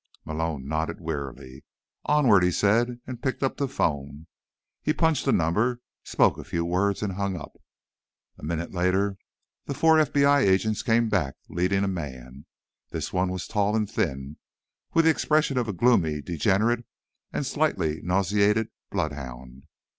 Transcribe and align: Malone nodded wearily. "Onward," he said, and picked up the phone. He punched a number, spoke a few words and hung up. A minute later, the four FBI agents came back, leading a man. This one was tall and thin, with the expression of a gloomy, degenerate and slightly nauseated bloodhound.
Malone 0.25 0.67
nodded 0.67 0.99
wearily. 0.99 1.63
"Onward," 2.07 2.41
he 2.41 2.49
said, 2.51 2.99
and 3.05 3.21
picked 3.21 3.43
up 3.43 3.57
the 3.57 3.67
phone. 3.67 4.25
He 4.81 4.93
punched 4.93 5.27
a 5.27 5.31
number, 5.31 5.79
spoke 6.03 6.39
a 6.39 6.43
few 6.43 6.65
words 6.65 7.03
and 7.03 7.13
hung 7.13 7.35
up. 7.35 7.59
A 8.39 8.43
minute 8.43 8.71
later, 8.73 9.19
the 9.67 9.75
four 9.75 9.97
FBI 9.97 10.39
agents 10.41 10.81
came 10.81 11.07
back, 11.07 11.35
leading 11.49 11.83
a 11.83 11.87
man. 11.87 12.47
This 12.89 13.13
one 13.13 13.29
was 13.29 13.45
tall 13.47 13.75
and 13.75 13.87
thin, 13.87 14.37
with 14.95 15.05
the 15.05 15.11
expression 15.11 15.59
of 15.59 15.67
a 15.67 15.71
gloomy, 15.71 16.19
degenerate 16.23 16.83
and 17.31 17.45
slightly 17.45 18.01
nauseated 18.01 18.69
bloodhound. 18.89 19.67